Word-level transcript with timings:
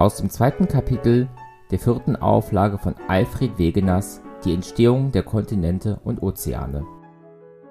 Aus 0.00 0.14
dem 0.14 0.30
zweiten 0.30 0.68
Kapitel 0.68 1.28
der 1.72 1.80
vierten 1.80 2.14
Auflage 2.14 2.78
von 2.78 2.94
Alfred 3.08 3.58
Wegeners 3.58 4.22
Die 4.44 4.54
Entstehung 4.54 5.10
der 5.10 5.24
Kontinente 5.24 5.98
und 6.04 6.22
Ozeane. 6.22 6.86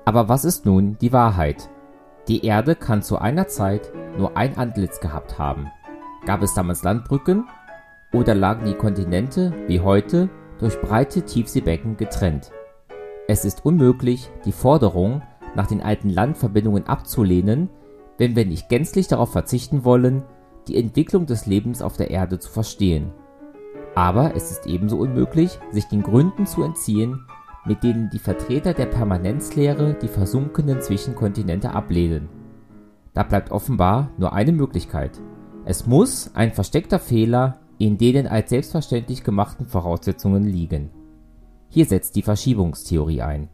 Aber 0.04 0.28
was 0.28 0.44
ist 0.44 0.66
nun 0.66 0.98
die 1.00 1.14
Wahrheit? 1.14 1.70
Die 2.28 2.46
Erde 2.46 2.76
kann 2.76 3.02
zu 3.02 3.18
einer 3.18 3.48
Zeit 3.48 3.94
nur 4.18 4.36
ein 4.36 4.58
Antlitz 4.58 5.00
gehabt 5.00 5.40
haben. 5.40 5.72
Gab 6.26 6.42
es 6.44 6.54
damals 6.54 6.84
Landbrücken? 6.84 7.48
Oder 8.12 8.36
lagen 8.36 8.66
die 8.66 8.74
Kontinente, 8.74 9.54
wie 9.68 9.80
heute, 9.80 10.28
durch 10.60 10.82
breite 10.82 11.22
Tiefseebecken 11.22 11.96
getrennt? 11.96 12.52
Es 13.30 13.46
ist 13.46 13.66
unmöglich, 13.66 14.30
die 14.44 14.52
Forderung 14.52 15.22
nach 15.56 15.68
den 15.68 15.82
alten 15.82 16.10
Landverbindungen 16.10 16.88
abzulehnen, 16.88 17.70
wenn 18.18 18.36
wir 18.36 18.46
nicht 18.46 18.68
gänzlich 18.68 19.08
darauf 19.08 19.32
verzichten 19.32 19.86
wollen, 19.86 20.24
die 20.68 20.78
Entwicklung 20.78 21.26
des 21.26 21.46
Lebens 21.46 21.82
auf 21.82 21.98
der 21.98 22.12
Erde 22.12 22.40
zu 22.40 22.52
verstehen. 22.52 23.12
Aber 23.96 24.36
es 24.36 24.52
ist 24.52 24.68
ebenso 24.68 24.98
unmöglich, 24.98 25.60
sich 25.72 25.86
den 25.86 26.04
Gründen 26.04 26.46
zu 26.46 26.64
entziehen, 26.64 27.26
mit 27.66 27.84
denen 27.84 28.10
die 28.10 28.20
Vertreter 28.20 28.74
der 28.74 28.86
Permanenzlehre 28.86 29.96
die 30.02 30.08
versunkenen 30.08 30.82
Zwischenkontinente 30.82 31.72
ablehnen. 31.72 32.30
Da 33.14 33.24
bleibt 33.24 33.52
offenbar 33.52 34.12
nur 34.18 34.34
eine 34.34 34.52
Möglichkeit. 34.52 35.20
Es 35.66 35.88
muss 35.88 36.32
ein 36.36 36.54
versteckter 36.54 37.00
Fehler 37.00 37.60
in 37.78 37.98
denen 37.98 38.28
als 38.28 38.50
selbstverständlich 38.50 39.24
gemachten 39.24 39.68
Voraussetzungen 39.68 40.44
liegen. 40.44 40.90
Hier 41.70 41.86
setzt 41.86 42.16
die 42.16 42.22
Verschiebungstheorie 42.22 43.22
ein. 43.22 43.50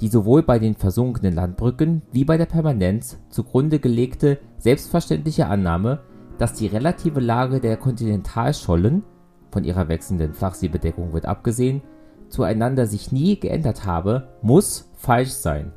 Die 0.00 0.08
sowohl 0.08 0.42
bei 0.42 0.58
den 0.58 0.74
versunkenen 0.74 1.34
Landbrücken 1.34 2.02
wie 2.10 2.24
bei 2.24 2.36
der 2.36 2.46
Permanenz 2.46 3.18
zugrunde 3.28 3.78
gelegte 3.78 4.38
selbstverständliche 4.58 5.46
Annahme 5.46 6.00
dass 6.38 6.54
die 6.54 6.66
relative 6.66 7.20
Lage 7.20 7.60
der 7.60 7.76
Kontinentalschollen 7.76 9.02
(von 9.50 9.64
ihrer 9.64 9.88
wechselnden 9.88 10.34
Flachseebedeckung 10.34 11.12
wird 11.12 11.26
abgesehen) 11.26 11.82
zueinander 12.28 12.86
sich 12.86 13.12
nie 13.12 13.38
geändert 13.38 13.84
habe, 13.84 14.28
muss 14.42 14.90
falsch 14.96 15.30
sein. 15.30 15.72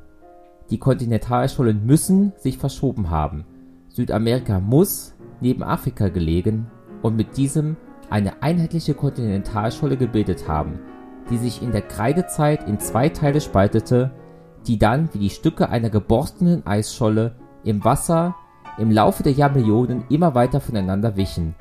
Die 0.70 0.80
Kontinentalschollen 0.80 1.86
müssen 1.86 2.34
sich 2.38 2.58
verschoben 2.58 3.10
haben, 3.10 3.46
Südamerika 3.90 4.60
muss 4.60 5.16
neben 5.42 5.64
Afrika 5.64 6.10
gelegen 6.10 6.68
und 7.02 7.16
mit 7.16 7.38
diesem 7.38 7.78
eine 8.10 8.42
einheitliche 8.44 8.94
Kontinentalscholle 8.94 9.98
gebildet 9.98 10.48
haben, 10.48 10.80
die 11.30 11.38
sich 11.38 11.62
in 11.62 11.72
der 11.72 11.82
Kreidezeit 11.82 12.68
in 12.68 12.80
zwei 12.80 13.10
Teile 13.10 13.42
spaltete, 13.42 14.12
die 14.68 14.78
dann 14.78 15.10
wie 15.14 15.20
die 15.20 15.30
Stücke 15.30 15.70
einer 15.70 15.90
geborstenen 15.90 16.66
Eisscholle 16.66 17.36
im 17.64 17.84
Wasser 17.84 18.36
im 18.78 18.92
Laufe 18.92 19.24
der 19.24 19.34
Jahrmillionen 19.34 20.06
immer 20.10 20.36
weiter 20.36 20.60
voneinander 20.60 21.16
wichen. 21.16 21.56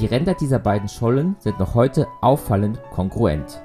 Die 0.00 0.06
Ränder 0.06 0.34
dieser 0.34 0.58
beiden 0.58 0.88
Schollen 0.88 1.36
sind 1.38 1.58
noch 1.58 1.74
heute 1.74 2.06
auffallend 2.20 2.80
kongruent. 2.92 3.62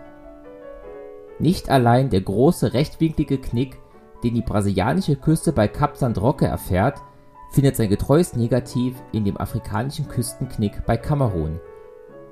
Nicht 1.39 1.69
allein 1.69 2.09
der 2.09 2.21
große 2.21 2.73
rechtwinklige 2.73 3.37
Knick, 3.37 3.79
den 4.23 4.35
die 4.35 4.41
brasilianische 4.41 5.15
Küste 5.15 5.51
bei 5.51 5.67
Kap 5.67 5.97
San 5.97 6.13
Roque 6.13 6.45
erfährt, 6.45 7.01
findet 7.51 7.75
sein 7.75 7.89
getreues 7.89 8.35
Negativ 8.35 9.01
in 9.11 9.25
dem 9.25 9.37
afrikanischen 9.37 10.07
Küstenknick 10.07 10.85
bei 10.85 10.95
Kamerun, 10.97 11.59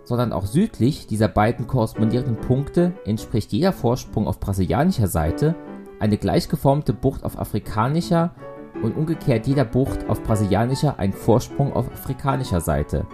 sondern 0.03 0.31
auch 0.31 0.45
südlich 0.45 1.07
dieser 1.07 1.27
beiden 1.27 1.67
korrespondierenden 1.67 2.37
Punkte 2.37 2.93
entspricht 3.05 3.51
jeder 3.51 3.73
Vorsprung 3.73 4.27
auf 4.27 4.39
brasilianischer 4.39 5.07
Seite 5.07 5.55
eine 5.99 6.17
gleich 6.17 6.47
geformte 6.47 6.93
Bucht 6.93 7.23
auf 7.23 7.37
afrikanischer 7.37 8.33
und 8.81 8.95
umgekehrt 8.95 9.47
jeder 9.47 9.65
Bucht 9.65 10.09
auf 10.09 10.23
brasilianischer 10.23 10.99
ein 10.99 11.13
Vorsprung 11.13 11.73
auf 11.73 11.91
afrikanischer 11.91 12.61
Seite. 12.61 13.05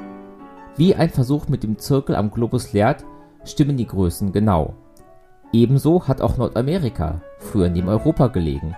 Wie 0.78 0.96
ein 0.96 1.10
Versuch 1.10 1.48
mit 1.48 1.64
dem 1.64 1.78
Zirkel 1.78 2.16
am 2.16 2.32
Globus 2.32 2.74
lehrt, 2.74 3.06
stimmen 3.44 3.78
die 3.78 3.88
Größen 3.88 4.32
genau. 4.32 4.76
Ebenso 5.54 6.08
hat 6.08 6.22
auch 6.22 6.38
Nordamerika 6.38 7.22
früher 7.40 7.70
neben 7.70 7.88
Europa 7.88 8.28
gelegen 8.28 8.76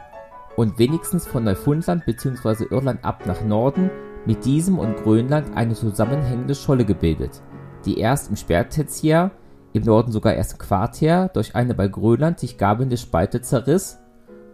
und 0.58 0.78
wenigstens 0.80 1.26
von 1.26 1.44
Neufundland 1.44 2.06
bzw. 2.06 2.66
Irland 2.70 3.04
ab 3.04 3.26
nach 3.26 3.42
Norden 3.44 3.90
mit 4.26 4.46
diesem 4.46 4.78
und 4.78 4.98
Grönland 4.98 5.56
eine 5.56 5.74
zusammenhängende 5.74 6.56
Scholle 6.56 6.86
gebildet, 6.86 7.42
die 7.86 7.98
erst 7.98 8.30
im 8.30 8.36
Spättertiär, 8.36 9.32
im 9.74 9.84
Norden 9.84 10.12
sogar 10.12 10.34
erst 10.34 10.54
im 10.54 10.60
Quartär 10.60 11.30
durch 11.30 11.56
eine 11.56 11.74
bei 11.74 11.88
Grönland 11.88 12.40
sich 12.40 12.58
gabelnde 12.58 12.98
Spalte 12.98 13.42
zerriss 13.42 14.00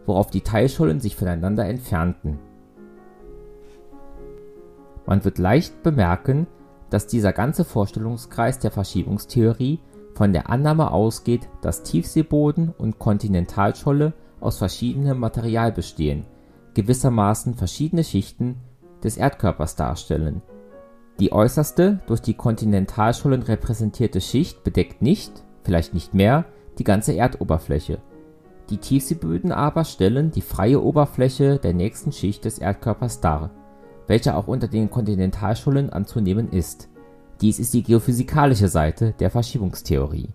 worauf 0.06 0.30
die 0.30 0.42
Teilschollen 0.42 1.00
sich 1.00 1.16
voneinander 1.16 1.66
entfernten. 1.66 2.40
Man 5.06 5.24
wird 5.26 5.38
leicht 5.38 5.84
bemerken, 5.84 6.48
dass 6.90 7.08
dieser 7.08 7.34
ganze 7.34 7.66
Vorstellungskreis 7.66 8.60
der 8.60 8.72
Verschiebungstheorie 8.72 9.80
von 10.14 10.32
der 10.32 10.50
Annahme 10.50 10.92
ausgeht, 10.92 11.50
dass 11.62 11.84
Tiefseeboden 11.84 12.74
und 12.78 13.00
Kontinentalscholle 13.00 14.14
aus 14.40 14.58
verschiedenem 14.58 15.20
Material 15.20 15.72
bestehen, 15.72 16.26
gewissermaßen 16.74 17.56
verschiedene 17.56 18.04
Schichten 18.04 18.58
des 19.04 19.18
Erdkörpers 19.18 19.76
darstellen. 19.76 20.42
Die 21.20 21.32
äußerste, 21.32 22.00
durch 22.08 22.22
die 22.22 22.34
Kontinentalschollen 22.34 23.42
repräsentierte 23.42 24.22
Schicht 24.22 24.64
bedeckt 24.64 25.02
nicht, 25.02 25.44
vielleicht 25.64 25.94
nicht 25.94 26.14
mehr, 26.14 26.46
die 26.78 26.84
ganze 26.84 27.16
Erdoberfläche 27.16 28.00
die 28.74 28.80
Tiefseeböden 28.80 29.52
aber 29.52 29.86
stellen 29.86 30.32
die 30.32 30.42
freie 30.42 30.82
Oberfläche 30.82 31.60
der 31.60 31.76
nächsten 31.76 32.12
Schicht 32.12 32.44
des 32.44 32.58
Erdkörpers 32.58 33.22
dar, 33.22 33.52
welche 34.08 34.36
auch 34.36 34.48
unter 34.48 34.68
den 34.68 34.90
Kontinentalschollen 34.90 35.92
anzunehmen 35.92 36.50
ist. 36.50 36.90
Dies 37.40 37.60
ist 37.60 37.76
die 37.76 37.84
geophysikalische 37.84 38.70
Seite 38.70 39.14
der 39.20 39.30
Verschiebungstheorie. 39.30 40.30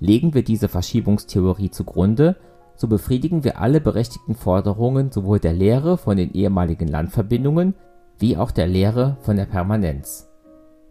Legen 0.00 0.34
wir 0.34 0.42
diese 0.42 0.66
Verschiebungstheorie 0.66 1.70
zugrunde, 1.70 2.34
so 2.74 2.88
befriedigen 2.88 3.44
wir 3.44 3.60
alle 3.60 3.80
berechtigten 3.80 4.34
Forderungen 4.34 5.12
sowohl 5.12 5.38
der 5.38 5.52
Lehre 5.52 5.96
von 5.96 6.16
den 6.16 6.32
ehemaligen 6.32 6.88
Landverbindungen 6.88 7.74
wie 8.18 8.36
auch 8.36 8.50
der 8.50 8.66
Lehre 8.66 9.16
von 9.20 9.36
der 9.36 9.46
Permanenz. 9.46 10.28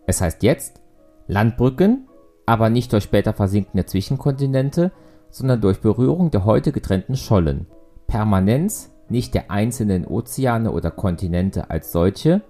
Es 0.07 0.21
heißt 0.21 0.43
jetzt, 0.43 0.79
Landbrücken, 1.27 2.07
aber 2.45 2.69
nicht 2.69 2.93
durch 2.93 3.03
später 3.03 3.33
versinkende 3.33 3.85
Zwischenkontinente 3.85 4.93
sondern 5.29 5.61
durch 5.61 5.81
Berührung 5.81 6.31
der 6.31 6.45
heute 6.45 6.71
getrennten 6.71 7.15
Schollen. 7.15 7.67
Permanenz 8.07 8.91
nicht 9.09 9.33
der 9.33 9.51
einzelnen 9.51 10.05
Ozeane 10.05 10.71
oder 10.71 10.91
Kontinente 10.91 11.69
als 11.69 11.91
solche, 11.91 12.41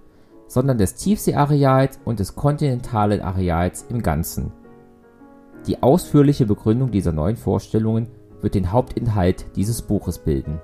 sondern 0.48 0.78
des 0.78 0.96
Tiefseeareals 0.96 2.00
und 2.06 2.20
des 2.20 2.36
kontinentalen 2.36 3.22
Areals 3.22 3.86
im 3.90 4.02
Ganzen. 4.02 4.52
Die 5.68 5.84
ausführliche 5.84 6.46
Begründung 6.46 6.92
dieser 6.92 7.12
neuen 7.12 7.38
Vorstellungen 7.38 8.08
wird 8.42 8.56
den 8.56 8.72
Hauptinhalt 8.72 9.46
dieses 9.56 9.82
Buches 9.82 10.20
bilden 10.20 10.60